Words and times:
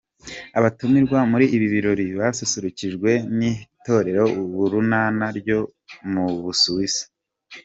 Abatumirwa 0.57 1.19
muri 1.31 1.45
ibi 1.55 1.67
birori 1.73 2.05
basusurukijwe 2.19 3.11
n’ 3.37 3.39
Itorero 3.53 4.23
Urunana 4.63 5.25
ryo 5.39 5.59
mu 6.11 6.25
Busuwisi. 6.43 7.03